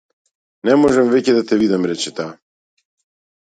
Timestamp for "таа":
2.23-2.35